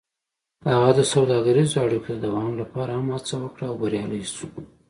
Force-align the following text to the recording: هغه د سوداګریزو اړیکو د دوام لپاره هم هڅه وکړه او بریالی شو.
هغه 0.71 0.91
د 0.97 1.01
سوداګریزو 1.13 1.75
اړیکو 1.85 2.09
د 2.13 2.17
دوام 2.25 2.51
لپاره 2.61 2.91
هم 2.97 3.07
هڅه 3.15 3.33
وکړه 3.41 3.65
او 3.69 3.75
بریالی 3.81 4.21
شو. 4.35 4.47